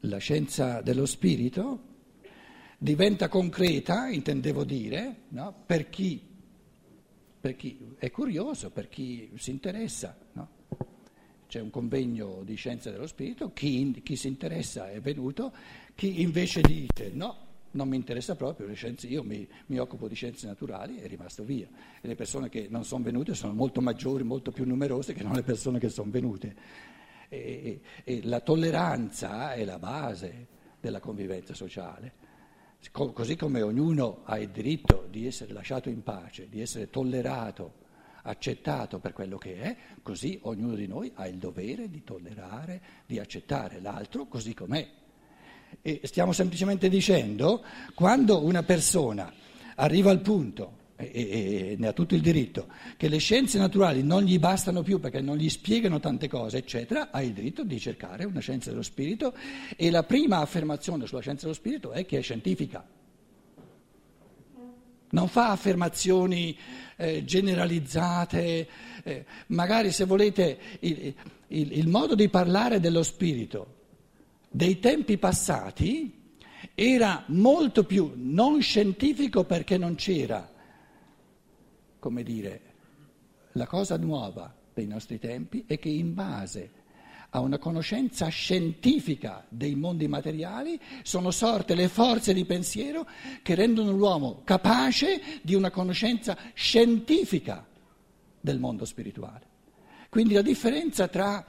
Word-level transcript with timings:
la 0.00 0.18
scienza 0.18 0.80
dello 0.80 1.06
spirito 1.06 1.88
diventa 2.78 3.28
concreta, 3.28 4.08
intendevo 4.08 4.64
dire, 4.64 5.24
no? 5.28 5.54
per, 5.66 5.90
chi, 5.90 6.20
per, 7.40 7.54
chi, 7.56 7.94
è 7.98 8.10
curioso, 8.10 8.70
per 8.70 8.88
chi 8.88 9.30
si 9.36 9.50
interessa. 9.50 10.16
No? 10.32 10.48
C'è 11.46 11.60
un 11.60 11.70
convegno 11.70 12.42
di 12.44 12.54
scienza 12.54 12.90
dello 12.90 13.06
spirito, 13.06 13.52
chi, 13.52 14.00
chi, 14.02 14.16
si 14.16 14.28
interessa 14.28 14.90
è 14.90 15.00
venuto, 15.00 15.52
chi 15.94 16.22
invece 16.22 16.60
dice 16.62 17.10
no, 17.12 17.48
non 17.72 17.88
mi 17.88 17.96
interessa 17.96 18.34
proprio 18.34 18.72
scienze, 18.74 19.08
io 19.08 19.22
mi, 19.22 19.46
mi 19.66 19.78
occupo 19.78 20.08
di 20.08 20.14
scienze 20.14 20.46
naturali, 20.46 20.98
è 20.98 21.06
rimasto 21.06 21.44
via. 21.44 21.68
E 22.00 22.08
le 22.08 22.14
persone 22.14 22.48
che 22.48 22.68
non 22.70 22.84
sono 22.84 23.04
venute 23.04 23.34
sono 23.34 23.52
molto 23.52 23.80
maggiori, 23.80 24.22
molto 24.22 24.52
più 24.52 24.64
numerose 24.64 25.12
che 25.12 25.22
non 25.22 25.32
le 25.32 25.42
persone 25.42 25.78
che 25.78 25.88
sono 25.88 26.10
venute. 26.10 26.56
E, 27.32 27.80
e, 28.02 28.20
la 28.24 28.40
tolleranza 28.40 29.54
è 29.54 29.64
la 29.64 29.78
base 29.78 30.46
della 30.80 30.98
convivenza 30.98 31.54
sociale 31.54 32.28
così 32.90 33.36
come 33.36 33.60
ognuno 33.60 34.22
ha 34.24 34.38
il 34.38 34.48
diritto 34.48 35.06
di 35.10 35.26
essere 35.26 35.52
lasciato 35.52 35.88
in 35.88 36.02
pace, 36.02 36.48
di 36.48 36.60
essere 36.60 36.88
tollerato, 36.88 37.74
accettato 38.22 38.98
per 38.98 39.12
quello 39.12 39.36
che 39.38 39.60
è, 39.60 39.76
così 40.02 40.38
ognuno 40.42 40.74
di 40.74 40.86
noi 40.86 41.10
ha 41.14 41.26
il 41.26 41.36
dovere 41.36 41.90
di 41.90 42.02
tollerare, 42.02 42.80
di 43.06 43.18
accettare 43.18 43.80
l'altro 43.80 44.26
così 44.26 44.54
com'è. 44.54 44.88
E 45.82 46.00
stiamo 46.04 46.32
semplicemente 46.32 46.88
dicendo, 46.88 47.62
quando 47.94 48.42
una 48.42 48.62
persona 48.62 49.32
arriva 49.76 50.10
al 50.10 50.20
punto 50.20 50.78
e, 51.00 51.10
e, 51.12 51.76
ne 51.78 51.86
ha 51.86 51.92
tutto 51.92 52.14
il 52.14 52.20
diritto, 52.20 52.68
che 52.96 53.08
le 53.08 53.18
scienze 53.18 53.58
naturali 53.58 54.02
non 54.02 54.22
gli 54.22 54.38
bastano 54.38 54.82
più 54.82 55.00
perché 55.00 55.20
non 55.20 55.36
gli 55.36 55.48
spiegano 55.48 56.00
tante 56.00 56.28
cose, 56.28 56.58
eccetera, 56.58 57.10
ha 57.10 57.22
il 57.22 57.32
diritto 57.32 57.64
di 57.64 57.78
cercare 57.78 58.24
una 58.24 58.40
scienza 58.40 58.70
dello 58.70 58.82
spirito 58.82 59.34
e 59.76 59.90
la 59.90 60.02
prima 60.02 60.38
affermazione 60.38 61.06
sulla 61.06 61.20
scienza 61.20 61.42
dello 61.42 61.54
spirito 61.54 61.92
è 61.92 62.04
che 62.04 62.18
è 62.18 62.22
scientifica. 62.22 62.86
Non 65.12 65.26
fa 65.26 65.50
affermazioni 65.50 66.56
eh, 66.96 67.24
generalizzate, 67.24 68.68
eh, 69.02 69.24
magari 69.48 69.90
se 69.90 70.04
volete 70.04 70.58
il, 70.80 71.14
il, 71.48 71.72
il 71.78 71.88
modo 71.88 72.14
di 72.14 72.28
parlare 72.28 72.78
dello 72.78 73.02
spirito 73.02 73.78
dei 74.50 74.78
tempi 74.78 75.16
passati 75.16 76.18
era 76.74 77.24
molto 77.28 77.84
più 77.84 78.12
non 78.16 78.60
scientifico 78.60 79.44
perché 79.44 79.78
non 79.78 79.94
c'era 79.94 80.50
come 82.00 82.24
dire, 82.24 82.60
la 83.52 83.66
cosa 83.66 83.96
nuova 83.96 84.52
dei 84.74 84.86
nostri 84.86 85.20
tempi 85.20 85.64
è 85.66 85.78
che 85.78 85.88
in 85.88 86.14
base 86.14 86.78
a 87.30 87.40
una 87.40 87.58
conoscenza 87.58 88.26
scientifica 88.26 89.44
dei 89.48 89.76
mondi 89.76 90.08
materiali 90.08 90.80
sono 91.02 91.30
sorte 91.30 91.76
le 91.76 91.88
forze 91.88 92.34
di 92.34 92.44
pensiero 92.44 93.06
che 93.42 93.54
rendono 93.54 93.92
l'uomo 93.92 94.40
capace 94.42 95.20
di 95.42 95.54
una 95.54 95.70
conoscenza 95.70 96.36
scientifica 96.54 97.64
del 98.40 98.58
mondo 98.58 98.84
spirituale. 98.84 99.46
Quindi 100.08 100.34
la 100.34 100.42
differenza 100.42 101.06
tra 101.06 101.44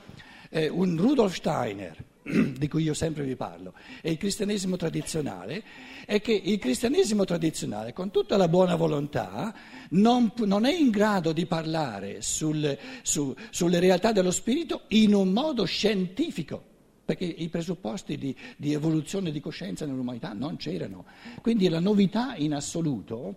eh, 0.50 0.68
un 0.68 0.98
Rudolf 0.98 1.34
Steiner 1.34 2.10
di 2.58 2.68
cui 2.68 2.84
io 2.84 2.94
sempre 2.94 3.24
vi 3.24 3.36
parlo, 3.36 3.74
e 4.02 4.12
il 4.12 4.18
cristianesimo 4.18 4.76
tradizionale, 4.78 5.64
è 6.06 6.22
che 6.22 6.34
il 6.34 6.58
cristianesimo 6.60 7.26
tradizionale, 7.26 7.94
con 7.94 8.12
tutta 8.12 8.38
la 8.38 8.48
buona 8.48 8.76
volontà, 8.76 9.54
non, 9.90 10.32
non 10.46 10.66
è 10.66 10.74
in 10.74 10.90
grado 10.90 11.32
di 11.34 11.46
parlare 11.46 12.22
sul, 12.22 12.78
su, 13.02 13.36
sulle 13.50 13.80
realtà 13.80 14.12
dello 14.12 14.32
spirito 14.32 14.84
in 14.90 15.14
un 15.14 15.30
modo 15.30 15.66
scientifico 15.66 16.70
perché 17.04 17.26
i 17.26 17.50
presupposti 17.50 18.18
di, 18.18 18.34
di, 18.56 18.72
evoluzione 18.72 19.32
di 19.32 19.42
coscienza 19.42 19.86
nell'umanità 19.86 20.32
non 20.32 20.56
c'erano. 20.56 21.04
Quindi 21.42 21.68
la 21.68 21.82
novità 21.82 22.36
in 22.38 22.54
assoluto 22.54 23.36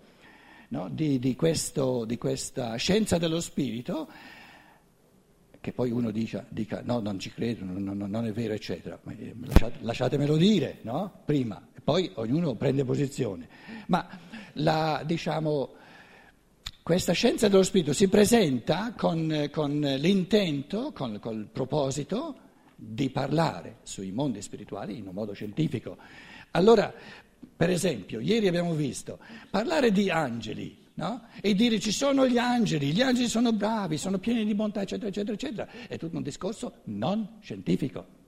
no, 0.69 0.89
di, 0.89 1.19
di, 1.19 1.35
questo, 1.35 2.05
di, 2.05 2.17
questa 2.17 2.77
scienza 2.77 3.19
dello 3.19 3.41
spirito 3.41 4.09
che 5.65 5.73
poi 5.73 5.91
uno 5.91 6.11
dica, 6.11 6.45
dica 6.51 6.83
no, 6.85 7.01
non 7.01 7.19
ci 7.19 7.33
credo, 7.33 7.65
non, 7.65 7.83
non, 7.83 7.97
non 7.97 8.27
è 8.27 8.33
vero, 8.33 8.53
eccetera. 8.53 9.01
Eh, 9.09 9.35
lasciate, 9.47 9.79
lasciatemelo 9.81 10.37
dire, 10.37 10.81
no? 10.83 11.23
Prima, 11.25 11.69
e 11.75 11.81
poi 11.81 12.11
ognuno 12.17 12.55
prende 12.55 12.85
posizione. 12.85 13.49
Ma 13.87 14.07
la, 14.57 15.03
diciamo, 15.07 15.73
questa 16.83 17.15
scienza 17.15 17.49
dello 17.49 17.63
spirito 17.63 17.95
si 17.95 18.09
presenta 18.09 18.93
con, 18.95 19.49
con 19.51 19.81
l'intento, 19.81 20.93
con, 20.93 21.19
con 21.19 21.39
il 21.39 21.47
proposito 21.47 22.37
di 22.77 23.09
parlare 23.09 23.77
sui 23.85 24.13
mondi 24.13 24.43
spirituali 24.43 24.99
in 24.99 25.07
un 25.07 25.15
modo 25.15 25.33
scientifico. 25.33 25.97
Allora, 26.51 26.93
per 27.57 27.71
esempio, 27.71 28.21
ieri 28.21 28.49
abbiamo 28.49 28.75
visto 28.75 29.19
parlare 29.49 29.91
di 29.93 30.11
angeli 30.11 30.84
no? 30.95 31.23
e 31.41 31.55
dire 31.55 31.81
ci 31.81 31.93
sono 31.93 32.27
gli 32.27 32.39
angeli, 32.39 32.93
gli 32.93 33.01
angeli 33.01 33.29
sono 33.29 33.53
bravi, 33.53 33.97
sono 33.97 34.19
pieni 34.19 34.45
di 34.45 34.55
bontà, 34.55 34.83
eccetera, 34.83 35.09
eccetera, 35.09 35.35
eccetera. 35.35 35.69
È 35.89 35.99
tutto 35.99 36.17
un 36.17 36.23
discorso 36.23 36.81
non 36.85 37.39
scientifico. 37.41 38.23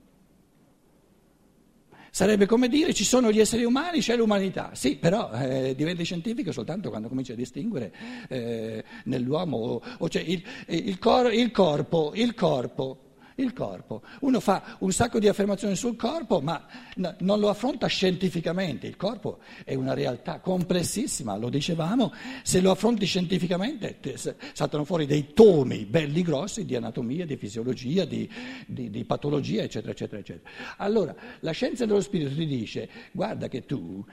Sarebbe 2.09 2.47
come 2.47 2.67
dire 2.67 2.93
ci 2.93 3.03
sono 3.03 3.31
gli 3.31 3.39
esseri 3.39 3.63
umani, 3.63 3.99
c'è 3.99 4.15
l'umanità. 4.15 4.71
Sì, 4.73 4.95
però 4.95 5.31
eh, 5.33 5.75
diventa 5.75 6.03
scientifico 6.03 6.51
soltanto 6.51 6.89
quando 6.89 7.09
comincia 7.09 7.33
a 7.33 7.35
distinguere 7.35 7.93
eh, 8.27 8.83
nell'uomo 9.03 9.57
o, 9.57 9.81
o 9.99 10.09
cioè 10.09 10.23
il, 10.23 10.41
il, 10.67 10.97
cor, 10.97 11.31
il 11.31 11.51
corpo, 11.51 12.13
il 12.15 12.33
corpo 12.33 13.06
il 13.37 13.53
corpo. 13.53 14.01
Uno 14.21 14.39
fa 14.39 14.77
un 14.79 14.91
sacco 14.91 15.19
di 15.19 15.27
affermazioni 15.27 15.75
sul 15.75 15.95
corpo, 15.95 16.39
ma 16.41 16.65
n- 16.95 17.15
non 17.19 17.39
lo 17.39 17.49
affronta 17.49 17.87
scientificamente. 17.87 18.87
Il 18.87 18.95
corpo 18.95 19.39
è 19.63 19.75
una 19.75 19.93
realtà 19.93 20.39
complessissima, 20.39 21.35
lo 21.37 21.49
dicevamo. 21.49 22.13
Se 22.43 22.61
lo 22.61 22.71
affronti 22.71 23.05
scientificamente, 23.05 23.97
te, 23.99 24.15
saltano 24.53 24.83
fuori 24.83 25.05
dei 25.05 25.33
tomi 25.33 25.85
belli 25.85 26.21
grossi 26.21 26.65
di 26.65 26.75
anatomia, 26.75 27.25
di 27.25 27.37
fisiologia, 27.37 28.05
di, 28.05 28.29
di, 28.65 28.89
di 28.89 29.03
patologia, 29.05 29.63
eccetera, 29.63 29.91
eccetera, 29.91 30.19
eccetera. 30.19 30.49
Allora, 30.77 31.15
la 31.41 31.51
scienza 31.51 31.85
dello 31.85 32.01
spirito 32.01 32.33
ti 32.33 32.45
dice, 32.45 32.89
guarda 33.11 33.47
che 33.47 33.65
tu 33.65 34.03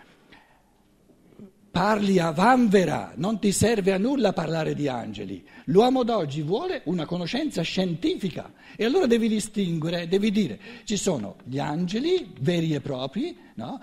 parli 1.75 2.21
a 2.21 2.31
vanvera, 2.31 3.15
non 3.17 3.41
ti 3.41 3.51
serve 3.51 3.93
a 3.93 3.99
nulla 3.99 4.33
parlare 4.33 4.77
di 4.77 4.87
angeli. 4.87 5.45
L'uomo 5.65 6.05
d'oggi 6.05 6.41
vuole 6.41 6.83
una 6.85 7.05
conoscenza 7.05 7.63
scientifica 7.63 8.53
e 8.77 8.85
allora 8.85 9.07
devi 9.07 9.27
distinguere, 9.27 10.07
devi 10.07 10.31
dire, 10.31 10.61
ci 10.85 10.97
sono 10.97 11.35
gli 11.43 11.59
angeli 11.59 12.33
veri 12.39 12.75
e 12.75 12.81
propri, 12.81 13.37
no? 13.57 13.81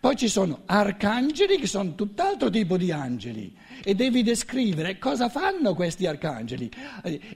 poi 0.00 0.16
ci 0.16 0.26
sono 0.26 0.62
arcangeli 0.66 1.58
che 1.58 1.68
sono 1.68 1.94
tutt'altro 1.94 2.50
tipo 2.50 2.76
di 2.76 2.90
angeli 2.90 3.56
e 3.84 3.94
devi 3.94 4.24
descrivere 4.24 4.98
cosa 4.98 5.28
fanno 5.28 5.76
questi 5.76 6.06
arcangeli 6.06 6.68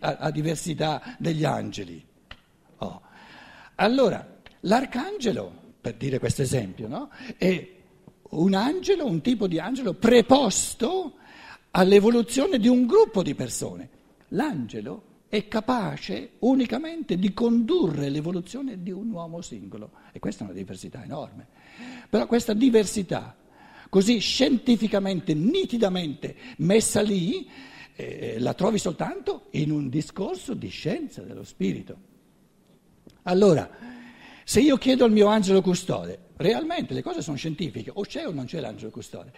a, 0.01 0.17
a 0.19 0.31
diversità 0.33 1.15
degli 1.17 1.45
angeli. 1.45 2.05
Oh. 2.79 3.03
Allora, 3.77 4.41
l'arcangelo, 4.63 5.75
per 5.81 5.95
dire 5.95 6.19
questo 6.19 6.43
esempio, 6.43 6.89
no? 6.89 7.09
è 7.37 7.82
un 8.33 8.55
angelo, 8.55 9.07
un 9.07 9.21
tipo 9.21 9.47
di 9.47 9.59
angelo 9.59 9.95
preposto 9.95 11.15
all'evoluzione 11.71 12.59
di 12.59 12.69
un 12.69 12.87
gruppo 12.87 13.23
di 13.23 13.35
persone. 13.35 13.89
L'angelo 14.29 15.11
è 15.29 15.49
capace 15.49 16.33
unicamente 16.41 17.17
di 17.17 17.33
condurre 17.33 18.11
l'evoluzione 18.11 18.83
di 18.83 18.91
un 18.91 19.11
uomo 19.11 19.41
singolo 19.41 19.93
e 20.13 20.19
questa 20.19 20.43
è 20.43 20.47
una 20.47 20.57
diversità 20.57 21.03
enorme. 21.03 21.47
Però 22.09 22.27
questa 22.27 22.53
diversità, 22.53 23.37
così 23.89 24.19
scientificamente, 24.19 25.35
nitidamente 25.35 26.37
messa 26.59 27.01
lì, 27.01 27.49
eh, 27.95 28.37
la 28.39 28.55
trovi 28.55 28.79
soltanto 28.79 29.47
in 29.51 29.71
un 29.71 29.89
discorso 29.89 30.55
di 30.55 30.69
scienza 30.69 31.23
dello 31.23 31.45
spirito. 31.45 32.11
Allora, 33.25 33.71
se 34.53 34.61
io 34.61 34.77
chiedo 34.77 35.07
al 35.07 35.13
mio 35.13 35.29
angelo 35.29 35.63
custode, 35.63 36.19
realmente 36.37 36.93
le 36.93 37.03
cose 37.03 37.23
sono 37.23 37.39
scientifiche, 37.39 37.91
o 37.91 38.03
c'è 38.03 38.27
o 38.27 38.33
non 38.33 38.45
c'è 38.45 38.61
l'angelo 38.61 38.91
custode. 38.91 39.33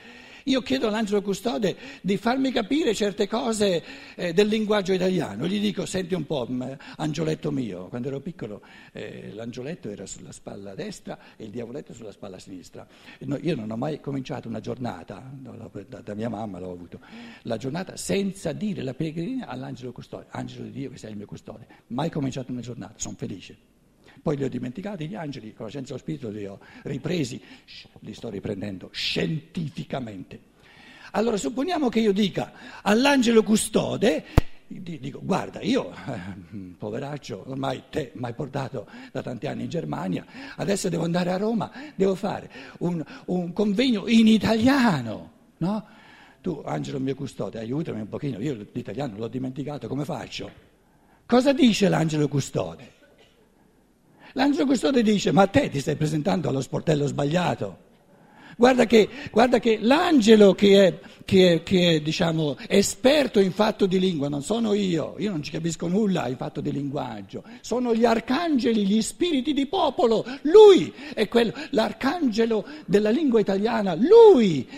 Io 0.47 0.61
chiedo 0.61 0.89
all'angelo 0.89 1.23
custode 1.23 1.77
di 2.01 2.17
farmi 2.17 2.51
capire 2.51 2.93
certe 2.95 3.29
cose 3.29 3.85
eh, 4.17 4.33
del 4.33 4.49
linguaggio 4.49 4.93
italiano, 4.93 5.47
gli 5.47 5.61
dico, 5.61 5.87
senti 5.87 6.15
un 6.15 6.27
po', 6.27 6.49
angioletto 6.97 7.53
mio, 7.53 7.87
quando 7.87 8.09
ero 8.09 8.19
piccolo 8.19 8.61
eh, 8.91 9.31
l'angioletto 9.35 9.89
era 9.89 10.05
sulla 10.05 10.33
spalla 10.33 10.75
destra 10.75 11.17
e 11.37 11.45
il 11.45 11.51
diavoletto 11.51 11.95
sulla 11.95 12.11
spalla 12.11 12.41
sinistra. 12.41 12.85
No, 13.21 13.39
io 13.41 13.55
non 13.55 13.71
ho 13.71 13.77
mai 13.77 14.01
cominciato 14.01 14.49
una 14.49 14.59
giornata, 14.59 15.23
da, 15.33 16.01
da, 16.01 16.15
mia 16.15 16.29
mamma 16.29 16.59
l'ho 16.59 16.73
avuto, 16.73 16.99
la 17.43 17.57
giornata 17.57 17.97
senza 17.97 18.51
dire 18.51 18.83
la 18.83 18.95
pregherina 18.95 19.47
all'angelo 19.47 19.93
custode, 19.93 20.27
angelo 20.31 20.65
di 20.65 20.73
Dio 20.73 20.91
che 20.91 20.99
sei 20.99 21.13
il 21.13 21.17
mio 21.17 21.27
custode, 21.27 21.69
mai 21.87 22.11
cominciato 22.11 22.51
una 22.51 22.63
giornata, 22.63 22.95
sono 22.97 23.15
felice. 23.17 23.74
Poi 24.25 24.39
li 24.39 24.45
ho 24.45 24.49
dimenticati 24.49 25.07
gli 25.07 25.15
angeli, 25.15 25.53
con 25.53 25.67
la 25.67 25.71
scienza 25.71 25.93
dello 25.93 26.03
spirito 26.03 26.31
li 26.31 26.47
ho 26.47 26.59
ripresi, 26.85 27.39
li 27.99 28.15
sto 28.15 28.31
riprendendo 28.31 28.89
scientificamente. 28.91 30.41
Allora 31.11 31.37
supponiamo 31.37 31.91
che 31.91 32.01
io 32.01 32.13
dica 32.13 32.81
all'angelo 32.81 33.43
custode 33.43 34.25
dico, 34.67 35.21
guarda, 35.23 35.61
io, 35.61 35.93
eh, 35.93 36.57
poveraccio, 36.79 37.45
ormai 37.49 37.83
te 37.91 38.13
mi 38.15 38.25
hai 38.25 38.33
portato 38.33 38.87
da 39.13 39.21
tanti 39.21 39.47
anni 39.47 39.65
in 39.65 39.69
Germania, 39.69 40.25
adesso 40.57 40.89
devo 40.89 41.05
andare 41.05 41.31
a 41.31 41.37
Roma, 41.37 41.71
devo 41.95 42.15
fare 42.15 42.51
un, 42.79 43.05
un 43.27 43.53
convegno 43.53 44.09
in 44.09 44.27
italiano, 44.27 45.33
no? 45.59 45.87
Tu, 46.41 46.63
Angelo 46.65 46.99
mio 46.99 47.15
custode, 47.15 47.59
aiutami 47.59 48.01
un 48.01 48.09
pochino, 48.09 48.41
io 48.41 48.67
l'italiano 48.73 49.19
l'ho 49.19 49.29
dimenticato, 49.29 49.87
come 49.87 50.07
faccio? 50.07 50.51
Cosa 51.27 51.53
dice 51.53 51.91
l'angelo 51.91 52.27
custode? 52.27 53.03
L'angelo 54.37 54.67
custode 54.67 55.03
dice, 55.03 55.31
ma 55.31 55.47
te 55.47 55.71
ti 55.71 55.79
stai 55.79 55.95
presentando 55.95 56.49
allo 56.49 56.61
sportello 56.61 57.07
sbagliato. 57.07 57.79
Guarda 58.57 58.85
che, 58.85 59.09
guarda 59.31 59.61
che 59.61 59.79
l'angelo 59.81 60.55
che 60.55 60.87
è, 60.87 60.99
che, 61.25 61.55
è, 61.55 61.63
che 61.63 61.95
è 61.95 62.01
diciamo, 62.01 62.57
esperto 62.69 63.39
in 63.39 63.53
fatto 63.53 63.87
di 63.87 63.99
lingua, 63.99 64.29
non 64.29 64.43
sono 64.43 64.73
io, 64.73 65.15
io 65.19 65.31
non 65.31 65.43
ci 65.43 65.53
capisco 65.53 65.87
nulla 65.87 66.27
in 66.29 66.37
fatto 66.37 66.61
di 66.61 66.73
linguaggio, 66.73 67.45
sono 67.61 67.95
gli 67.95 68.05
arcangeli, 68.05 68.87
gli 68.87 69.03
spiriti 69.03 69.53
di 69.53 69.67
popolo, 69.67 70.25
lui 70.43 70.93
è 71.15 71.29
quello, 71.29 71.53
l'arcangelo 71.71 72.65
della 72.87 73.11
lingua 73.11 73.41
italiana, 73.41 73.95
lui 73.95 74.69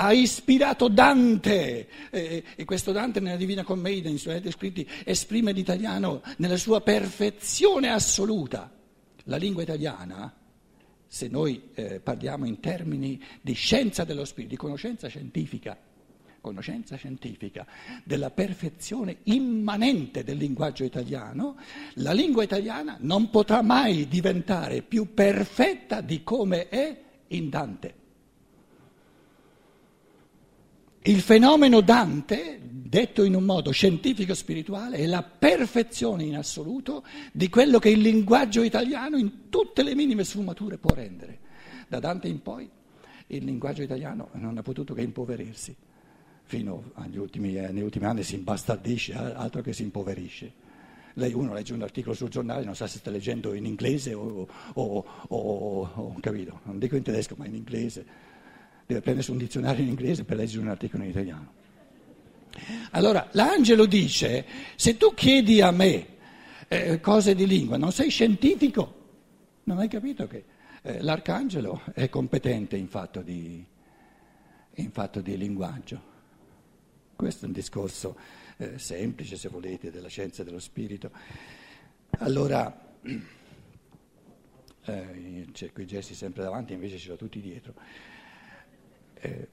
ha 0.00 0.12
ispirato 0.12 0.88
Dante 0.88 1.88
eh, 2.10 2.44
e 2.54 2.64
questo 2.64 2.92
Dante 2.92 3.18
nella 3.18 3.36
Divina 3.36 3.64
Commedia, 3.64 4.10
nei 4.10 4.18
suoi 4.18 4.40
scritti, 4.50 4.88
esprime 5.04 5.52
l'italiano 5.52 6.22
nella 6.36 6.56
sua 6.56 6.80
perfezione 6.80 7.90
assoluta. 7.90 8.72
La 9.28 9.36
lingua 9.36 9.62
italiana 9.62 10.34
se 11.08 11.28
noi 11.28 11.70
eh, 11.74 12.00
parliamo 12.00 12.46
in 12.46 12.60
termini 12.60 13.20
di 13.40 13.54
scienza 13.54 14.04
dello 14.04 14.26
spirito, 14.26 14.50
di 14.50 14.58
conoscenza 14.58 15.08
scientifica, 15.08 15.76
conoscenza 16.40 16.96
scientifica 16.96 17.66
della 18.04 18.30
perfezione 18.30 19.18
immanente 19.24 20.22
del 20.22 20.36
linguaggio 20.36 20.84
italiano, 20.84 21.56
la 21.94 22.12
lingua 22.12 22.42
italiana 22.42 22.98
non 23.00 23.30
potrà 23.30 23.62
mai 23.62 24.06
diventare 24.06 24.82
più 24.82 25.14
perfetta 25.14 26.02
di 26.02 26.22
come 26.22 26.68
è 26.68 27.02
in 27.28 27.48
Dante. 27.48 27.94
Il 31.02 31.22
fenomeno 31.22 31.80
Dante, 31.80 32.60
detto 32.88 33.22
in 33.22 33.34
un 33.34 33.44
modo 33.44 33.70
scientifico-spirituale, 33.70 34.96
è 34.96 35.06
la 35.06 35.22
perfezione 35.22 36.24
in 36.24 36.36
assoluto 36.36 37.04
di 37.32 37.48
quello 37.50 37.78
che 37.78 37.90
il 37.90 38.00
linguaggio 38.00 38.62
italiano 38.62 39.18
in 39.18 39.50
tutte 39.50 39.82
le 39.82 39.94
minime 39.94 40.24
sfumature 40.24 40.78
può 40.78 40.94
rendere. 40.94 41.38
Da 41.86 41.98
Dante 41.98 42.28
in 42.28 42.40
poi 42.40 42.68
il 43.28 43.44
linguaggio 43.44 43.82
italiano 43.82 44.30
non 44.32 44.56
ha 44.56 44.62
potuto 44.62 44.94
che 44.94 45.02
impoverirsi, 45.02 45.76
fino 46.44 46.92
agli 46.94 47.18
ultimi, 47.18 47.56
eh, 47.56 47.70
negli 47.70 47.82
ultimi 47.82 48.06
anni 48.06 48.22
si 48.22 48.36
imbastardisce, 48.36 49.12
altro 49.12 49.60
che 49.60 49.74
si 49.74 49.82
impoverisce. 49.82 50.66
Lei, 51.14 51.34
uno 51.34 51.52
legge 51.52 51.74
un 51.74 51.82
articolo 51.82 52.14
sul 52.14 52.30
giornale, 52.30 52.64
non 52.64 52.74
sa 52.74 52.86
se 52.86 52.98
sta 52.98 53.10
leggendo 53.10 53.52
in 53.52 53.66
inglese 53.66 54.14
o, 54.14 54.48
o, 54.74 55.04
o, 55.28 55.90
o 55.94 56.16
capito, 56.20 56.60
non 56.62 56.78
dico 56.78 56.96
in 56.96 57.02
tedesco 57.02 57.34
ma 57.36 57.44
in 57.44 57.54
inglese 57.54 58.06
deve 58.86 59.00
prendersi 59.00 59.30
un 59.30 59.36
dizionario 59.36 59.82
in 59.82 59.88
inglese 59.88 60.24
per 60.24 60.38
leggere 60.38 60.62
un 60.62 60.68
articolo 60.68 61.02
in 61.02 61.10
italiano. 61.10 61.57
Allora, 62.92 63.28
l'angelo 63.32 63.86
dice, 63.86 64.44
se 64.76 64.96
tu 64.96 65.14
chiedi 65.14 65.60
a 65.60 65.70
me 65.70 66.06
eh, 66.68 67.00
cose 67.00 67.34
di 67.34 67.46
lingua, 67.46 67.76
non 67.76 67.92
sei 67.92 68.10
scientifico, 68.10 68.94
non 69.64 69.78
hai 69.78 69.88
capito 69.88 70.26
che 70.26 70.44
eh, 70.82 71.02
l'arcangelo 71.02 71.82
è 71.94 72.08
competente 72.08 72.76
in 72.76 72.88
fatto, 72.88 73.22
di, 73.22 73.64
in 74.74 74.90
fatto 74.90 75.20
di 75.20 75.36
linguaggio. 75.36 76.16
Questo 77.16 77.44
è 77.44 77.48
un 77.48 77.54
discorso 77.54 78.16
eh, 78.58 78.78
semplice, 78.78 79.36
se 79.36 79.48
volete, 79.48 79.90
della 79.90 80.08
scienza 80.08 80.44
dello 80.44 80.60
spirito. 80.60 81.10
Allora, 82.18 82.96
eh, 84.84 85.46
c'è 85.52 85.72
quei 85.72 85.86
gesti 85.86 86.14
sempre 86.14 86.42
davanti, 86.42 86.72
invece 86.72 86.98
ce 86.98 87.08
l'ho 87.08 87.16
tutti 87.16 87.40
dietro. 87.40 87.74
Eh, 89.14 89.48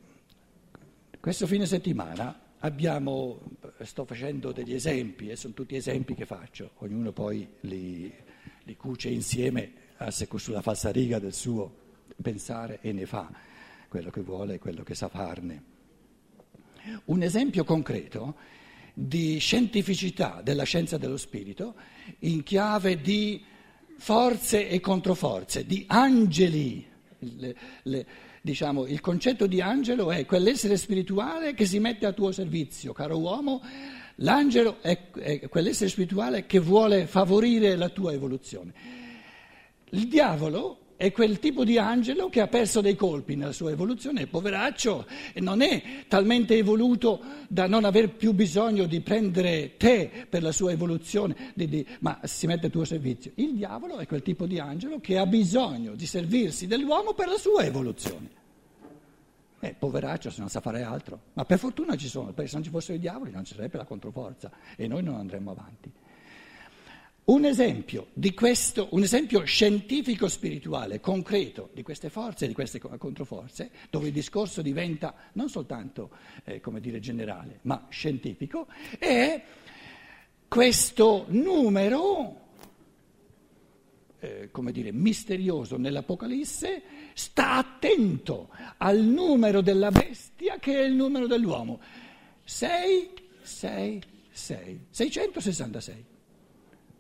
questo 1.20 1.48
fine 1.48 1.66
settimana 1.66 2.40
abbiamo, 2.66 3.40
sto 3.82 4.06
facendo 4.06 4.52
degli 4.52 4.74
esempi, 4.74 5.30
e 5.30 5.36
sono 5.36 5.54
tutti 5.54 5.76
esempi 5.76 6.16
che 6.16 6.26
faccio, 6.26 6.72
ognuno 6.78 7.12
poi 7.12 7.48
li, 7.62 8.12
li 8.64 8.76
cuce 8.76 9.10
insieme 9.10 9.84
sulla 10.36 10.62
falsariga 10.62 11.20
del 11.20 11.34
suo 11.34 11.84
pensare 12.22 12.80
e 12.82 12.92
ne 12.92 13.06
fa 13.06 13.32
quello 13.88 14.10
che 14.10 14.22
vuole 14.22 14.56
e 14.56 14.60
quello 14.60 14.84
che 14.84 14.96
sa 14.96 15.08
farne. 15.08 15.74
Un 17.06 17.22
esempio 17.22 17.64
concreto 17.64 18.36
di 18.94 19.38
scientificità 19.38 20.42
della 20.44 20.64
scienza 20.64 20.98
dello 20.98 21.18
spirito 21.18 21.76
in 22.20 22.44
chiave 22.44 23.00
di 23.00 23.44
forze 23.98 24.68
e 24.68 24.80
controforze, 24.80 25.66
di 25.66 25.84
angeli. 25.88 26.86
Le, 27.20 27.56
le, 27.84 28.06
diciamo, 28.46 28.86
il 28.86 29.02
concetto 29.02 29.48
di 29.48 29.60
angelo 29.60 30.12
è 30.12 30.24
quell'essere 30.24 30.78
spirituale 30.78 31.56
che 31.56 31.66
si 31.66 31.80
mette 31.80 32.06
a 32.06 32.12
tuo 32.12 32.32
servizio, 32.32 32.94
caro 32.94 33.18
uomo, 33.18 33.60
l'angelo 34.18 34.84
è, 34.84 35.10
è 35.14 35.50
quell'essere 35.50 35.90
spirituale 35.90 36.46
che 36.46 36.60
vuole 36.60 37.08
favorire 37.08 37.76
la 37.76 37.90
tua 37.90 38.14
evoluzione. 38.14 38.72
Il 39.90 40.08
diavolo 40.08 40.78
è 40.98 41.12
quel 41.12 41.40
tipo 41.40 41.64
di 41.64 41.78
angelo 41.78 42.30
che 42.30 42.42
ha 42.42 42.48
perso 42.48 42.82
dei 42.82 42.96
colpi 42.96 43.36
nella 43.36 43.52
sua 43.52 43.72
evoluzione, 43.72 44.28
poveraccio, 44.28 45.06
e 45.34 45.42
non 45.42 45.62
è 45.62 46.06
talmente 46.08 46.56
evoluto 46.56 47.22
da 47.48 47.68
non 47.68 47.84
aver 47.84 48.10
più 48.12 48.34
bisogno 48.34 48.86
di 48.86 49.02
prendere 49.02 49.76
te 49.78 50.28
per 50.30 50.42
la 50.42 50.52
sua 50.52 50.72
evoluzione, 50.72 51.52
di, 51.54 51.68
di, 51.68 51.86
ma 52.00 52.20
si 52.24 52.48
mette 52.48 52.68
a 52.68 52.70
tuo 52.70 52.86
servizio. 52.86 53.32
Il 53.36 53.56
diavolo 53.56 53.98
è 53.98 54.08
quel 54.08 54.22
tipo 54.22 54.46
di 54.46 54.60
angelo 54.60 55.00
che 55.00 55.18
ha 55.18 55.26
bisogno 55.26 55.96
di 55.96 56.06
servirsi 56.06 56.68
dell'uomo 56.68 57.14
per 57.14 57.28
la 57.28 57.38
sua 57.38 57.64
evoluzione. 57.64 58.44
Eh, 59.60 59.76
poveraccio 59.78 60.30
se 60.30 60.40
non 60.42 60.50
sa 60.50 60.60
fare 60.60 60.84
altro, 60.84 61.20
ma 61.34 61.44
per 61.44 61.58
fortuna 61.58 61.96
ci 61.96 62.08
sono, 62.08 62.32
perché 62.34 62.48
se 62.48 62.56
non 62.56 62.64
ci 62.64 62.70
fossero 62.70 62.98
i 62.98 63.00
diavoli 63.00 63.32
non 63.32 63.44
ci 63.44 63.56
sarebbe 63.56 63.78
la 63.78 63.86
controforza 63.86 64.52
e 64.76 64.88
noi 64.88 65.02
non 65.02 65.16
andremmo 65.16 65.52
avanti. 65.52 65.92
Un 67.26 67.44
esempio 67.44 68.10
questo, 68.36 68.90
un 68.92 69.02
esempio 69.02 69.44
scientifico 69.46 70.28
spirituale, 70.28 71.00
concreto 71.00 71.72
di 71.74 71.82
queste 71.82 72.10
forze 72.10 72.46
di 72.48 72.54
queste 72.54 72.80
controforze, 72.80 73.72
dove 73.90 74.08
il 74.08 74.14
discorso 74.14 74.62
diventa 74.62 75.16
non 75.34 75.50
soltanto, 75.50 76.12
eh, 76.44 76.60
come 76.60 76.80
dire, 76.80 77.00
generale, 77.00 77.60
ma 77.64 77.88
scientifico, 77.90 78.68
è 79.00 79.44
questo 80.48 81.26
numero, 81.30 82.42
eh, 84.20 84.50
come 84.52 84.72
dire, 84.72 84.92
misterioso 84.92 85.78
nell'Apocalisse, 85.78 86.84
sta 87.16 87.54
attento 87.54 88.50
al 88.78 89.00
numero 89.00 89.62
della 89.62 89.90
bestia 89.90 90.60
che 90.60 90.80
è 90.80 90.84
il 90.84 90.94
numero 90.94 91.26
dell'uomo. 91.26 91.80
6, 92.44 93.10
6, 93.42 94.04
6, 94.30 94.88
666. 94.92 96.14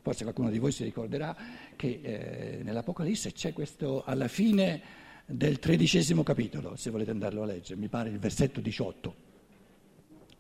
Forse 0.06 0.22
qualcuno 0.22 0.52
di 0.52 0.60
voi 0.60 0.72
si 0.72 0.84
ricorderà 0.84 1.36
che 1.76 2.00
eh, 2.04 2.60
nell'Apocalisse 2.62 3.32
c'è 3.32 3.54
questo, 3.54 4.04
alla 4.04 4.28
fine 4.28 4.80
del 5.26 5.58
tredicesimo 5.58 6.22
capitolo, 6.22 6.76
se 6.76 6.92
volete 6.92 7.10
andarlo 7.10 7.42
a 7.42 7.48
leggere, 7.48 7.80
mi 7.80 7.88
pare 7.88 8.10
il 8.10 8.20
versetto 8.20 8.62
18. 8.62 9.16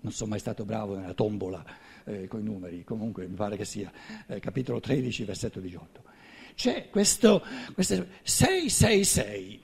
Non 0.01 0.11
sono 0.11 0.29
mai 0.29 0.37
stato 0.37 0.65
bravo 0.65 0.95
nella 0.95 1.15
tombola 1.15 1.65
eh, 2.03 2.27
con 2.27 2.41
i 2.41 2.43
numeri, 2.43 2.83
comunque 2.83 3.25
mi 3.25 3.33
pare 3.33 3.57
che 3.57 3.65
sia 3.65 3.91
eh, 4.27 4.39
capitolo 4.39 4.79
13, 4.79 5.23
versetto 5.23 5.59
18. 5.59 6.03
C'è 6.53 6.89
questo, 6.91 7.41
questo 7.73 8.05
666, 8.21 9.61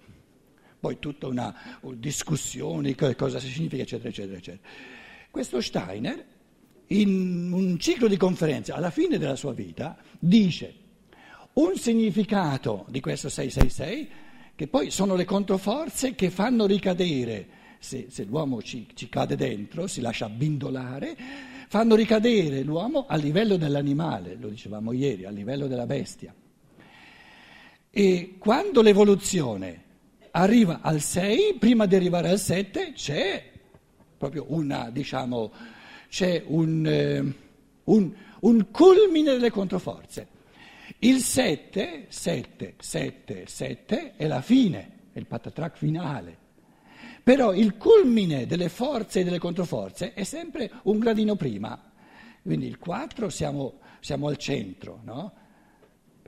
poi 0.80 0.98
tutta 0.98 1.28
una 1.28 1.80
discussione, 1.94 2.96
cosa 2.96 3.40
significa, 3.40 3.84
eccetera, 3.84 4.10
eccetera, 4.10 4.38
eccetera. 4.38 4.68
Questo 5.30 5.62
Steiner 5.62 6.26
in 6.92 7.52
un 7.54 7.80
ciclo 7.80 8.08
di 8.08 8.18
conferenze, 8.18 8.72
alla 8.72 8.92
fine 8.92 9.18
della 9.18 9.36
sua 9.36 9.54
vita, 9.54 9.98
dice 10.20 10.74
un 11.54 11.76
significato 11.76 12.86
di 12.90 13.00
questo 13.00 13.30
666, 13.30 14.10
che 14.56 14.68
poi 14.68 14.92
sono 14.92 15.16
le 15.16 15.26
controforze 15.26 16.16
che 16.16 16.30
fanno 16.30 16.66
ricadere, 16.66 17.48
se, 17.80 18.08
se 18.10 18.24
l'uomo 18.26 18.62
ci, 18.62 18.88
ci 18.94 19.10
cade 19.10 19.36
dentro, 19.36 19.88
si 19.88 20.02
lascia 20.02 20.30
bindolare, 20.30 21.16
fanno 21.68 21.96
ricadere 21.96 22.62
l'uomo 22.62 23.06
a 23.08 23.16
livello 23.16 23.56
dell'animale, 23.56 24.36
lo 24.36 24.50
dicevamo 24.50 24.92
ieri, 24.92 25.26
a 25.26 25.32
livello 25.32 25.68
della 25.68 25.86
bestia. 25.86 26.34
E 27.90 28.36
quando 28.38 28.82
l'evoluzione 28.82 29.84
arriva 30.32 30.80
al 30.82 31.02
6, 31.02 31.56
prima 31.58 31.86
di 31.86 31.96
arrivare 31.96 32.30
al 32.30 32.40
7 32.40 32.92
c'è 32.94 33.50
proprio 34.18 34.46
una, 34.50 34.90
diciamo, 34.92 35.52
c'è 36.12 36.44
un, 36.46 36.86
eh, 36.86 37.34
un, 37.86 38.14
un 38.42 38.68
culmine 38.70 39.32
delle 39.32 39.50
controforze. 39.50 40.28
Il 41.00 41.22
7, 41.22 42.08
7, 42.10 42.76
7, 42.78 43.46
7 43.48 44.16
è 44.18 44.28
la 44.28 44.42
fine, 44.42 44.92
è 45.14 45.20
il 45.20 45.26
patatrac 45.26 45.78
finale. 45.78 46.38
Però 47.24 47.54
il 47.54 47.78
culmine 47.78 48.46
delle 48.46 48.68
forze 48.68 49.22
e 49.22 49.24
delle 49.24 49.40
controforze 49.40 50.14
è 50.14 50.24
sempre 50.24 50.70
un 50.84 51.00
gradino 51.00 51.38
prima. 51.38 51.82
Quindi 52.42 52.68
il 52.68 52.78
4 52.78 53.30
siamo, 53.30 53.80
siamo 54.02 54.28
al 54.28 54.36
centro, 54.36 55.00
no? 55.06 55.32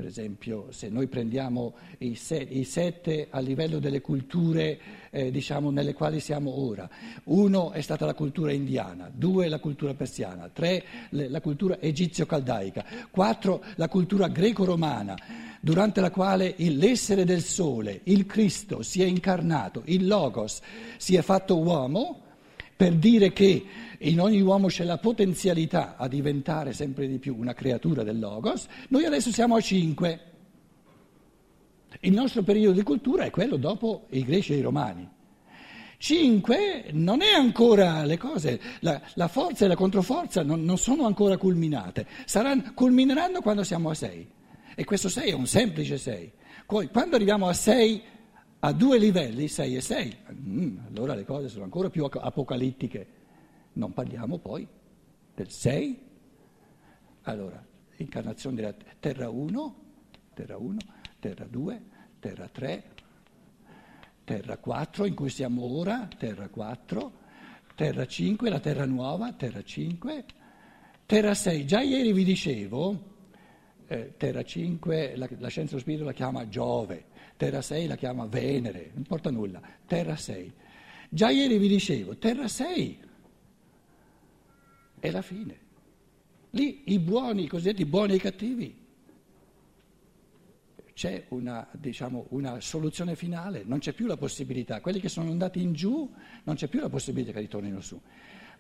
Per 0.04 0.12
esempio, 0.12 0.68
se 0.72 0.90
noi 0.90 1.08
prendiamo 1.08 1.76
i, 2.00 2.16
se, 2.16 2.36
i 2.36 2.66
sette 2.66 3.28
a 3.30 3.40
livello 3.40 3.80
delle 3.80 4.02
culture 4.02 4.78
eh, 5.10 5.32
diciamo, 5.32 5.70
nelle 5.70 5.94
quali 5.94 6.20
siamo 6.20 6.60
ora, 6.60 6.90
uno 7.28 7.72
è 7.72 7.80
stata 7.80 8.06
la 8.06 8.14
cultura 8.14 8.52
indiana, 8.52 9.10
due 9.10 9.48
la 9.48 9.60
cultura 9.60 9.94
persiana, 9.94 10.50
tre 10.52 10.84
la 11.12 11.40
cultura 11.40 11.80
egizio-caldaica, 11.80 12.84
quattro 13.12 13.64
la 13.76 13.88
cultura 13.88 14.28
greco-romana, 14.28 15.16
durante 15.62 16.02
la 16.02 16.12
quale 16.12 16.54
l'essere 16.58 17.24
del 17.24 17.42
sole, 17.42 18.02
il 18.04 18.26
Cristo, 18.26 18.82
si 18.82 19.02
è 19.02 19.06
incarnato, 19.06 19.84
il 19.86 20.06
Logos 20.06 20.60
si 20.98 21.16
è 21.16 21.22
fatto 21.22 21.58
uomo 21.60 22.24
per 22.76 22.94
dire 22.94 23.32
che 23.32 23.66
in 24.00 24.20
ogni 24.20 24.42
uomo 24.42 24.68
c'è 24.68 24.84
la 24.84 24.98
potenzialità 24.98 25.96
a 25.98 26.08
diventare 26.08 26.74
sempre 26.74 27.08
di 27.08 27.20
più 27.20 27.36
una 27.38 27.54
creatura 27.54 28.04
del 28.04 28.20
Logos, 28.20 28.68
noi 28.90 29.06
adesso 29.06 29.32
siamo 29.32 29.56
a 29.56 29.62
cinque. 29.62 30.20
Il 32.02 32.14
nostro 32.14 32.44
periodo 32.44 32.78
di 32.78 32.84
cultura 32.84 33.24
è 33.24 33.30
quello 33.30 33.56
dopo 33.56 34.08
i 34.10 34.24
greci 34.24 34.54
e 34.54 34.58
i 34.58 34.62
romani. 34.62 35.10
Cinque 35.98 36.88
non 36.92 37.22
è 37.22 37.32
ancora 37.32 38.04
le 38.04 38.18
cose, 38.18 38.60
la, 38.82 39.02
la 39.14 39.30
forza 39.30 39.64
e 39.64 39.68
la 39.70 39.76
controforza 39.76 40.44
non, 40.44 40.66
non 40.66 40.78
sono 40.78 41.06
ancora 41.06 41.38
culminate, 41.38 42.06
Saranno, 42.26 42.74
culmineranno 42.74 43.40
quando 43.40 43.64
siamo 43.64 43.90
a 43.90 43.94
sei. 43.94 44.28
E 44.76 44.84
questo 44.84 45.08
sei 45.08 45.30
è 45.30 45.34
un 45.34 45.48
semplice 45.48 45.98
sei. 45.98 46.30
Quando 46.66 47.16
arriviamo 47.16 47.48
a 47.48 47.54
sei, 47.54 48.02
a 48.66 48.72
due 48.72 48.98
livelli, 48.98 49.50
sei 49.50 49.76
e 49.76 49.82
sei, 49.82 50.16
mm, 50.32 50.78
allora 50.88 51.16
le 51.16 51.26
cose 51.26 51.50
sono 51.50 51.66
ancora 51.66 51.90
più 51.90 52.06
apocalittiche. 52.06 53.08
Non 53.74 53.92
parliamo 53.92 54.38
poi 54.38 54.66
del 55.36 55.50
6. 55.50 56.00
Allora, 57.24 57.62
incarnazione 57.98 58.56
della 58.56 58.74
Terra 59.00 59.30
1, 59.30 59.76
Terra 60.34 60.58
1, 60.58 60.78
Terra 61.20 61.46
2, 61.46 61.82
Terra 62.20 62.48
3, 62.48 62.84
Terra 64.24 64.58
4 64.58 65.06
in 65.08 65.14
cui 65.14 65.30
siamo 65.30 65.66
ora, 65.66 66.08
Terra 66.18 66.48
4, 66.48 67.12
Terra 67.76 68.06
5, 68.06 68.50
la 68.50 68.60
Terra 68.62 68.86
nuova, 68.86 69.34
Terra 69.34 69.62
5, 69.62 70.26
Terra 71.06 71.34
6. 71.34 71.66
Già 71.66 71.82
ieri 71.82 72.14
vi 72.14 72.24
dicevo, 72.24 73.12
eh, 73.88 74.14
Terra 74.16 74.42
5, 74.42 75.18
la, 75.18 75.28
la 75.38 75.50
scienza 75.50 75.72
dello 75.72 75.82
spirito 75.82 76.06
la 76.06 76.14
chiama 76.14 76.48
Giove, 76.48 77.12
Terra 77.38 77.62
6 77.62 77.88
la 77.88 77.96
chiama 77.96 78.26
Venere, 78.26 78.90
non 78.90 78.98
importa 78.98 79.30
nulla, 79.32 79.62
Terra 79.86 80.16
6. 80.16 80.54
Già 81.10 81.30
ieri 81.30 81.58
vi 81.58 81.68
dicevo, 81.68 82.18
Terra 82.18 82.48
6 82.48 83.00
è 85.00 85.12
la 85.12 85.22
fine. 85.22 85.60
Lì 86.52 86.84
i 86.86 87.00
buoni, 87.00 87.44
i 87.44 87.48
cosiddetti 87.48 87.86
buoni 87.86 88.14
e 88.14 88.16
i 88.16 88.20
cattivi, 88.20 88.82
c'è 90.94 91.26
una, 91.30 91.68
diciamo, 91.72 92.28
una, 92.30 92.62
soluzione 92.62 93.16
finale, 93.16 93.64
non 93.66 93.80
c'è 93.80 93.94
più 93.94 94.06
la 94.06 94.18
possibilità, 94.18 94.80
quelli 94.80 95.00
che 95.00 95.10
sono 95.10 95.32
andati 95.32 95.62
in 95.62 95.74
giù 95.74 96.10
non 96.44 96.56
c'è 96.56 96.68
più 96.68 96.80
la 96.80 96.90
possibilità 96.90 97.32
che 97.32 97.40
ritornino 97.40 97.82
su. 97.82 98.00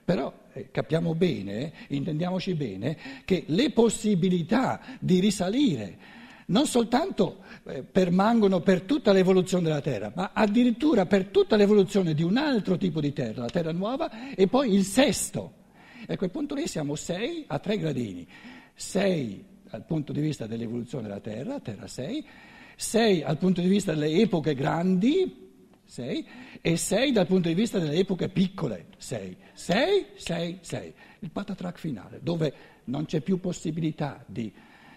Però 0.03 0.33
eh, 0.51 0.69
capiamo 0.69 1.15
bene, 1.15 1.71
intendiamoci 1.89 2.55
bene, 2.55 2.97
che 3.23 3.45
le 3.47 3.71
possibilità 3.71 4.81
di 4.99 5.19
risalire 5.19 5.97
non 6.47 6.65
soltanto 6.65 7.43
eh, 7.65 7.83
permangono 7.83 8.61
per 8.61 8.81
tutta 8.81 9.11
l'evoluzione 9.11 9.63
della 9.63 9.81
Terra, 9.81 10.11
ma 10.15 10.31
addirittura 10.33 11.05
per 11.05 11.25
tutta 11.25 11.55
l'evoluzione 11.55 12.13
di 12.13 12.23
un 12.23 12.37
altro 12.37 12.77
tipo 12.77 12.99
di 12.99 13.13
Terra, 13.13 13.41
la 13.41 13.49
Terra 13.49 13.71
nuova, 13.71 14.33
e 14.33 14.47
poi 14.47 14.73
il 14.73 14.83
sesto. 14.83 15.61
E 16.05 16.13
a 16.13 16.17
quel 16.17 16.31
punto 16.31 16.55
lì 16.55 16.67
siamo 16.67 16.95
6 16.95 17.45
a 17.47 17.59
3 17.59 17.77
gradini, 17.77 18.27
6 18.73 19.45
dal 19.69 19.85
punto 19.85 20.11
di 20.11 20.21
vista 20.21 20.45
dell'evoluzione 20.45 21.07
della 21.07 21.19
Terra, 21.19 21.59
Terra 21.59 21.87
6, 21.87 22.25
6 22.75 23.21
dal 23.21 23.37
punto 23.37 23.61
di 23.61 23.67
vista 23.67 23.93
delle 23.93 24.19
epoche 24.19 24.53
grandi, 24.53 25.43
6, 25.85 26.27
e 26.61 26.77
6 26.77 27.11
dal 27.11 27.27
punto 27.27 27.47
di 27.47 27.53
vista 27.53 27.79
delle 27.79 27.95
epoche 27.95 28.29
piccole, 28.29 28.87
6, 28.97 29.37
6, 29.53 30.05
6, 30.15 30.57
6, 30.61 30.93
il 31.19 31.31
patatrack 31.31 31.79
finale, 31.79 32.19
dove 32.21 32.53
non 32.85 33.05
c'è 33.05 33.21
più 33.21 33.39
possibilità 33.39 34.23
di, 34.27 34.51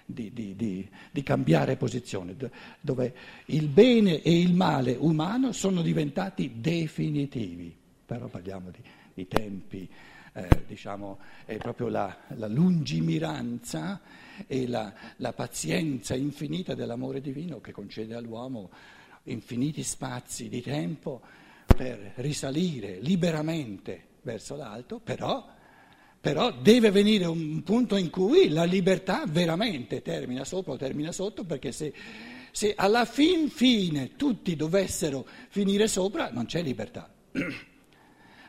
di, 0.07 0.33
di, 0.33 0.89
di, 1.11 1.23
cambiare 1.23 1.77
posizione, 1.77 2.37
dove 2.81 3.15
il 3.47 3.67
bene 3.67 4.23
e 4.23 4.41
il 4.41 4.55
male 4.55 4.97
umano 4.99 5.53
sono 5.53 5.83
diventati 5.83 6.61
definitivi, 6.61 7.75
però 8.07 8.29
parliamo 8.29 8.71
di 9.13 9.27
tempi 9.27 9.89
eh, 10.37 10.49
diciamo, 10.67 11.19
è 11.47 11.57
proprio 11.57 11.89
la, 11.89 12.15
la 12.37 12.47
lungimiranza 12.47 14.01
e 14.47 14.69
la, 14.69 14.93
la 15.17 15.33
pazienza 15.33 16.15
infinita 16.15 16.75
dell'amore 16.75 17.23
divino 17.23 17.61
che 17.61 17.73
concede 17.73 18.15
all'uomo 18.15 18.71
infiniti 19.25 19.83
spazi 19.83 20.49
di 20.49 20.61
tempo 20.61 21.23
per 21.65 22.13
risalire 22.17 22.99
liberamente 23.01 24.05
verso 24.23 24.57
l'alto, 24.57 25.01
però, 25.03 25.47
però, 26.27 26.51
deve 26.51 26.91
venire 26.91 27.25
un 27.27 27.63
punto 27.63 27.95
in 27.95 28.11
cui 28.11 28.49
la 28.49 28.65
libertà 28.65 29.27
veramente 29.29 30.03
termina 30.03 30.43
sopra 30.43 30.73
o 30.73 30.77
termina 30.77 31.13
sotto, 31.13 31.45
perché 31.45 31.71
se, 31.71 31.95
se 32.51 32.75
alla 32.77 33.05
fin 33.05 33.49
fine 33.49 34.17
tutti 34.17 34.57
dovessero 34.57 35.25
finire 35.51 35.87
sopra 35.87 36.31
non 36.33 36.47
c'è 36.47 36.63
libertà. 36.63 37.09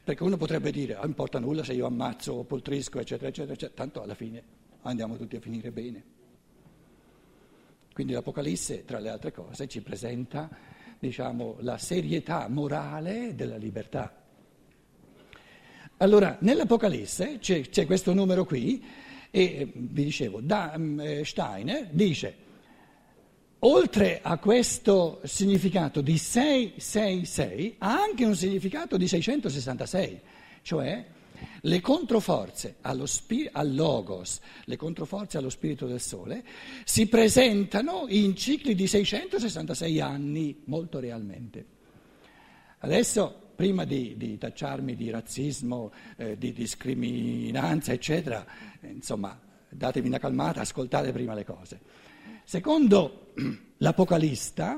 Perché 0.08 0.24
uno 0.24 0.38
potrebbe 0.38 0.72
dire, 0.72 0.94
non 0.94 1.04
ah, 1.04 1.06
importa 1.06 1.38
nulla 1.38 1.64
se 1.64 1.74
io 1.74 1.86
ammazzo 1.86 2.32
o 2.32 2.44
poltrisco, 2.46 2.98
eccetera, 2.98 3.28
eccetera, 3.28 3.54
eccetera, 3.54 3.76
tanto 3.76 4.02
alla 4.02 4.16
fine 4.16 4.42
andiamo 4.84 5.16
tutti 5.16 5.36
a 5.36 5.40
finire 5.40 5.70
bene. 5.70 6.04
Quindi 7.94 8.14
l'Apocalisse, 8.14 8.86
tra 8.86 8.98
le 8.98 9.10
altre 9.10 9.32
cose, 9.32 9.68
ci 9.68 9.82
presenta 9.82 10.50
diciamo, 10.98 11.58
la 11.60 11.78
serietà 11.78 12.48
morale 12.48 13.36
della 13.36 13.58
libertà. 13.58 14.27
Allora, 15.98 16.38
nell'Apocalisse 16.42 17.40
c'è, 17.40 17.62
c'è 17.62 17.86
questo 17.86 18.14
numero 18.14 18.46
qui, 18.46 18.84
e 19.32 19.72
vi 19.74 20.04
dicevo, 20.04 20.42
da, 20.42 20.74
um, 20.76 21.24
Steiner 21.24 21.88
dice 21.92 22.46
oltre 23.60 24.20
a 24.22 24.38
questo 24.38 25.20
significato 25.24 26.02
di 26.02 26.18
666, 26.18 27.76
ha 27.80 28.00
anche 28.00 28.26
un 28.26 28.36
significato 28.36 28.98
di 28.98 29.08
666, 29.08 30.22
cioè 30.62 31.06
le 31.62 31.82
controforze 31.82 32.76
spir- 33.06 33.50
al 33.54 33.74
logos, 33.74 34.40
le 34.66 34.76
controforze 34.76 35.38
allo 35.38 35.50
spirito 35.50 35.88
del 35.88 36.02
sole, 36.02 36.44
si 36.84 37.08
presentano 37.08 38.06
in 38.10 38.36
cicli 38.36 38.76
di 38.76 38.86
666 38.86 40.00
anni, 40.00 40.62
molto 40.66 41.00
realmente. 41.00 41.66
Adesso, 42.80 43.47
prima 43.58 43.86
di, 43.86 44.16
di 44.16 44.38
tacciarmi 44.38 44.96
di 44.96 45.10
razzismo, 45.10 45.92
eh, 46.16 46.38
di 46.38 46.54
discriminanza, 46.54 47.92
eccetera, 47.92 48.46
insomma, 48.82 49.38
datevi 49.68 50.08
una 50.08 50.20
calmata, 50.20 50.62
ascoltate 50.62 51.12
prima 51.12 51.34
le 51.34 51.44
cose. 51.44 51.80
Secondo 52.44 53.34
l'Apocalista, 53.78 54.78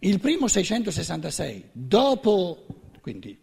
il 0.00 0.20
primo 0.20 0.48
666, 0.48 1.70
dopo, 1.72 2.66
quindi 3.00 3.36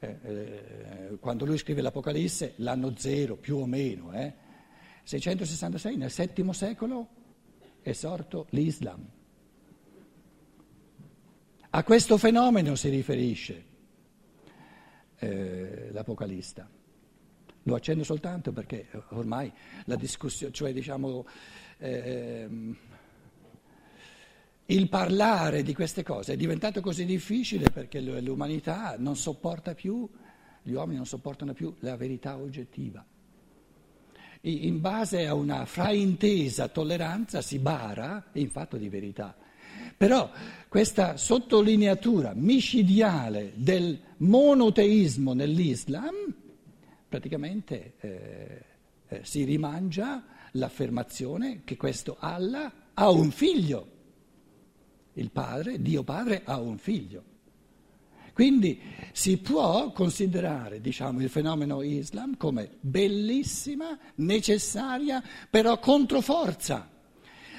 eh, 0.00 0.18
eh, 0.22 1.16
quando 1.20 1.44
lui 1.44 1.56
scrive 1.56 1.82
l'Apocalisse, 1.82 2.54
l'anno 2.56 2.94
zero 2.96 3.36
più 3.36 3.58
o 3.58 3.66
meno, 3.66 4.12
eh, 4.12 4.34
666 5.04 5.96
nel 5.96 6.12
VII 6.12 6.52
secolo 6.52 7.08
è 7.80 7.92
sorto 7.92 8.46
l'Islam. 8.50 9.13
A 11.76 11.82
questo 11.82 12.18
fenomeno 12.18 12.76
si 12.76 12.88
riferisce 12.88 13.64
eh, 15.18 15.88
l'Apocalista. 15.90 16.70
Lo 17.64 17.74
accendo 17.74 18.04
soltanto 18.04 18.52
perché 18.52 18.86
ormai 19.08 19.52
la 19.86 19.96
discussione, 19.96 20.52
cioè 20.52 20.72
diciamo, 20.72 21.26
eh, 21.78 22.48
il 24.66 24.88
parlare 24.88 25.64
di 25.64 25.74
queste 25.74 26.04
cose 26.04 26.34
è 26.34 26.36
diventato 26.36 26.80
così 26.80 27.04
difficile 27.04 27.70
perché 27.70 28.00
l'umanità 28.00 28.94
non 28.96 29.16
sopporta 29.16 29.74
più, 29.74 30.08
gli 30.62 30.74
uomini 30.74 30.98
non 30.98 31.06
sopportano 31.06 31.54
più 31.54 31.74
la 31.80 31.96
verità 31.96 32.36
oggettiva. 32.36 33.04
In 34.42 34.80
base 34.80 35.26
a 35.26 35.34
una 35.34 35.64
fraintesa 35.64 36.68
tolleranza 36.68 37.42
si 37.42 37.58
bara 37.58 38.26
in 38.34 38.48
fatto 38.48 38.76
di 38.76 38.88
verità. 38.88 39.42
Però 39.96 40.30
questa 40.68 41.16
sottolineatura 41.16 42.32
micidiale 42.34 43.52
del 43.54 43.98
monoteismo 44.18 45.32
nell'Islam 45.32 46.14
praticamente 47.08 47.94
eh, 48.00 48.64
eh, 49.06 49.20
si 49.22 49.44
rimangia 49.44 50.24
l'affermazione 50.52 51.60
che 51.64 51.76
questo 51.76 52.16
Allah 52.18 52.72
ha 52.92 53.08
un 53.10 53.30
figlio. 53.30 53.92
Il 55.12 55.30
padre, 55.30 55.80
Dio 55.80 56.02
padre, 56.02 56.42
ha 56.44 56.58
un 56.58 56.76
figlio. 56.76 57.22
Quindi 58.32 58.80
si 59.12 59.38
può 59.38 59.92
considerare 59.92 60.80
diciamo, 60.80 61.20
il 61.20 61.28
fenomeno 61.28 61.82
Islam 61.82 62.36
come 62.36 62.68
bellissima, 62.80 63.96
necessaria, 64.16 65.22
però 65.48 65.78
controforza 65.78 66.90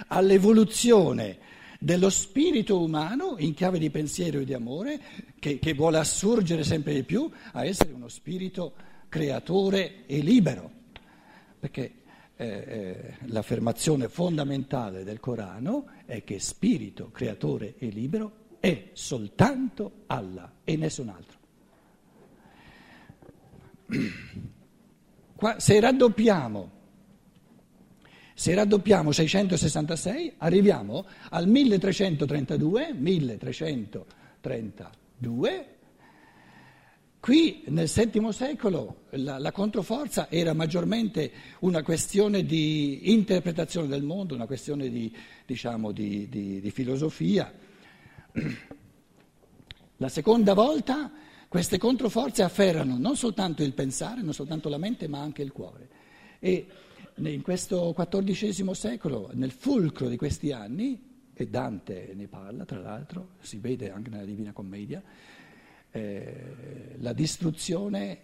all'evoluzione 0.07 1.37
dello 1.79 2.09
spirito 2.09 2.81
umano 2.81 3.35
in 3.37 3.53
chiave 3.53 3.79
di 3.79 3.89
pensiero 3.89 4.39
e 4.39 4.45
di 4.45 4.53
amore 4.53 4.99
che, 5.39 5.59
che 5.59 5.73
vuole 5.73 5.97
assurgere 5.97 6.63
sempre 6.63 6.93
di 6.93 7.03
più 7.03 7.29
a 7.53 7.65
essere 7.65 7.93
uno 7.93 8.07
spirito 8.07 8.73
creatore 9.09 10.05
e 10.05 10.19
libero. 10.19 10.71
Perché 11.59 11.93
eh, 12.35 12.45
eh, 12.45 13.13
l'affermazione 13.27 14.09
fondamentale 14.09 15.03
del 15.03 15.19
Corano 15.19 15.87
è 16.05 16.23
che 16.23 16.39
spirito 16.39 17.09
creatore 17.11 17.75
e 17.77 17.87
libero 17.87 18.43
è 18.59 18.89
soltanto 18.93 20.03
Allah 20.07 20.51
e 20.63 20.75
nessun 20.75 21.09
altro. 21.09 21.37
Qua, 25.35 25.59
se 25.59 25.79
raddoppiamo 25.79 26.71
se 28.37 28.53
raddoppiamo 28.53 29.13
666 29.13 30.33
arriviamo 30.39 31.05
al 31.29 31.47
1332, 31.47 32.93
1332. 32.93 35.67
Qui 37.17 37.63
nel 37.67 37.89
VII 37.89 38.33
secolo 38.33 39.03
la, 39.11 39.39
la, 39.39 39.53
controforza 39.53 40.29
era 40.29 40.51
maggiormente 40.53 41.31
una 41.59 41.81
questione 41.81 42.43
di 42.43 43.13
interpretazione 43.13 43.87
del 43.87 44.03
mondo, 44.03 44.35
una 44.35 44.47
questione 44.47 44.89
di, 44.89 45.15
diciamo, 45.45 45.93
di, 45.93 46.27
di, 46.27 46.59
di 46.59 46.71
filosofia. 46.71 47.53
La 49.95 50.09
seconda 50.09 50.53
volta 50.53 51.09
queste 51.47 51.77
controforze 51.77 52.43
afferrano 52.43 52.97
non 52.97 53.15
soltanto 53.15 53.63
il 53.63 53.71
pensare, 53.71 54.21
non 54.21 54.33
soltanto 54.33 54.67
la 54.67 54.77
mente, 54.77 55.07
ma 55.07 55.21
anche 55.21 55.41
il 55.41 55.53
cuore. 55.53 55.87
E 56.39 56.67
in 57.17 57.41
questo 57.41 57.93
XIV 57.93 58.71
secolo, 58.71 59.29
nel 59.33 59.51
fulcro 59.51 60.07
di 60.09 60.17
questi 60.17 60.51
anni, 60.51 61.13
e 61.33 61.47
Dante 61.47 62.13
ne 62.15 62.27
parla 62.27 62.65
tra 62.65 62.79
l'altro, 62.79 63.29
si 63.39 63.57
vede 63.57 63.91
anche 63.91 64.09
nella 64.09 64.25
Divina 64.25 64.53
Commedia, 64.53 65.01
eh, 65.91 66.95
la 66.97 67.13
distruzione 67.13 68.19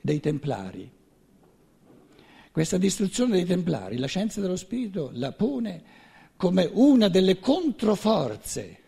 dei 0.00 0.20
Templari. 0.20 0.90
Questa 2.50 2.78
distruzione 2.78 3.32
dei 3.32 3.44
Templari, 3.44 3.96
la 3.98 4.06
scienza 4.06 4.40
dello 4.40 4.56
spirito 4.56 5.10
la 5.14 5.32
pone 5.32 5.82
come 6.36 6.68
una 6.72 7.08
delle 7.08 7.38
controforze 7.38 8.78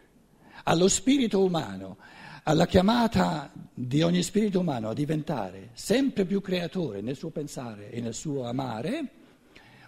allo 0.64 0.88
spirito 0.88 1.42
umano, 1.42 1.99
alla 2.45 2.66
chiamata 2.66 3.52
di 3.75 4.02
ogni 4.02 4.23
spirito 4.23 4.61
umano 4.61 4.88
a 4.88 4.95
diventare 4.95 5.71
sempre 5.73 6.25
più 6.25 6.40
creatore 6.40 7.00
nel 7.00 7.16
suo 7.16 7.30
pensare 7.30 7.90
e 7.90 8.00
nel 8.00 8.14
suo 8.14 8.45
amare, 8.45 9.11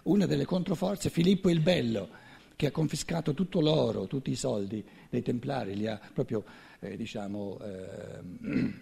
una 0.03 0.25
delle 0.25 0.45
controforze, 0.45 1.09
Filippo 1.09 1.49
il 1.49 1.59
Bello, 1.59 2.09
che 2.55 2.67
ha 2.67 2.71
confiscato 2.71 3.33
tutto 3.33 3.59
l'oro, 3.59 4.07
tutti 4.07 4.31
i 4.31 4.35
soldi 4.35 4.83
dei 5.09 5.21
Templari, 5.21 5.75
li 5.75 5.87
ha 5.87 5.99
proprio, 6.13 6.43
eh, 6.79 6.95
diciamo, 6.95 7.59
eh, 7.59 8.19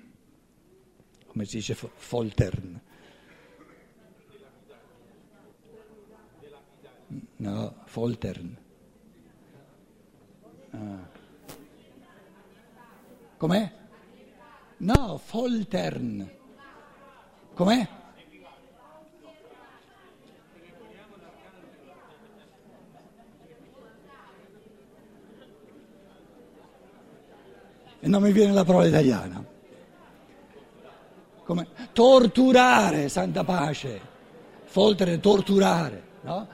come 1.27 1.45
si 1.45 1.57
dice, 1.57 1.73
foltern. 1.75 2.81
No, 7.38 7.75
foltern. 7.85 8.57
Ah. 10.71 11.09
Com'è? 13.38 13.71
No, 14.77 15.17
foltern. 15.17 16.29
Com'è? 17.53 17.99
E 27.99 28.07
non 28.07 28.21
mi 28.21 28.31
viene 28.31 28.53
la 28.53 28.63
parola 28.63 28.88
italiana. 28.88 29.43
Come? 31.43 31.67
Torturare, 31.93 33.09
santa 33.09 33.43
pace, 33.43 33.99
foltere 34.65 35.19
torturare, 35.19 36.03
no? 36.21 36.47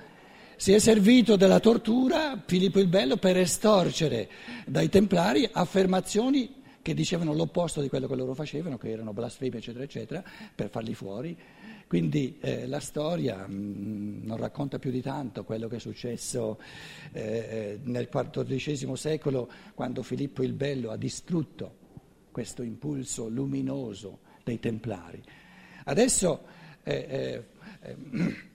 Si 0.57 0.71
è 0.71 0.79
servito 0.79 1.35
della 1.35 1.59
tortura 1.59 2.41
Filippo 2.45 2.79
il 2.79 2.87
Bello 2.87 3.17
per 3.17 3.37
estorcere 3.37 4.29
dai 4.65 4.87
templari 4.87 5.47
affermazioni 5.51 6.63
che 6.81 6.93
dicevano 6.93 7.33
l'opposto 7.33 7.81
di 7.81 7.89
quello 7.89 8.07
che 8.07 8.15
loro 8.15 8.33
facevano, 8.33 8.77
che 8.77 8.89
erano 8.89 9.11
blasfemi, 9.11 9.57
eccetera, 9.57 9.83
eccetera, 9.83 10.23
per 10.53 10.69
farli 10.69 10.93
fuori. 10.93 11.37
Quindi 11.87 12.37
eh, 12.41 12.67
la 12.67 12.79
storia 12.79 13.45
mh, 13.47 13.53
mm, 13.53 14.25
non 14.25 14.37
racconta 14.37 14.79
più 14.79 14.91
di 14.91 15.01
tanto 15.01 15.43
quello 15.43 15.67
che 15.67 15.75
è 15.75 15.79
successo 15.79 16.59
eh, 17.11 17.21
eh 17.21 17.79
nel 17.83 18.09
XIV 18.09 18.93
secolo 18.93 19.49
quando 19.73 20.01
Filippo 20.01 20.43
il 20.43 20.53
Bello 20.53 20.91
ha 20.91 20.97
distrutto 20.97 21.83
questo 22.31 22.63
impulso 22.63 23.29
luminoso 23.29 24.19
dei 24.43 24.59
Templari. 24.59 25.23
Adesso 25.85 26.43
eh, 26.83 27.05
eh, 27.09 27.43
eh 27.81 28.35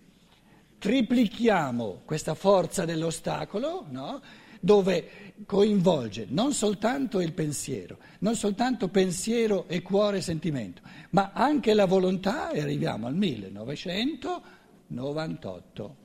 triplichiamo 0.79 2.03
questa 2.07 2.35
forza 2.35 2.85
dell'ostacolo, 2.85 3.87
no? 3.91 4.21
Dove 4.61 5.35
coinvolge 5.47 6.27
non 6.29 6.53
soltanto 6.53 7.21
il 7.21 7.33
pensiero, 7.33 7.99
non 8.21 8.37
soltanto 8.37 8.87
pensiero 8.89 9.67
e 9.69 9.83
cuore 9.83 10.19
e 10.19 10.23
sentimento, 10.23 10.83
ma 11.11 11.33
anche 11.33 11.75
la 11.75 11.87
volontà 11.87 12.51
e 12.51 12.61
arriviamo 12.61 13.07
al 13.07 13.17
1998. 13.17 16.00